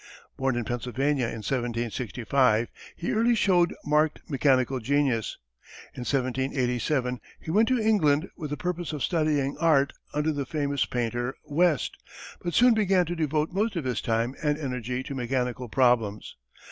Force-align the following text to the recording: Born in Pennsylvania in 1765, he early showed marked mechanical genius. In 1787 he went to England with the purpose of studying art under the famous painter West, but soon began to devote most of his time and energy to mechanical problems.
Born 0.35 0.55
in 0.55 0.63
Pennsylvania 0.65 1.25
in 1.27 1.43
1765, 1.45 2.69
he 2.95 3.11
early 3.11 3.35
showed 3.35 3.75
marked 3.85 4.27
mechanical 4.27 4.79
genius. 4.79 5.37
In 5.93 5.99
1787 6.05 7.21
he 7.39 7.51
went 7.51 7.67
to 7.67 7.77
England 7.79 8.27
with 8.35 8.49
the 8.49 8.57
purpose 8.57 8.93
of 8.93 9.03
studying 9.03 9.59
art 9.59 9.93
under 10.11 10.31
the 10.31 10.47
famous 10.47 10.85
painter 10.85 11.35
West, 11.45 11.97
but 12.41 12.55
soon 12.55 12.73
began 12.73 13.05
to 13.05 13.15
devote 13.15 13.53
most 13.53 13.75
of 13.75 13.85
his 13.85 14.01
time 14.01 14.33
and 14.41 14.57
energy 14.57 15.03
to 15.03 15.13
mechanical 15.13 15.69
problems. 15.69 16.35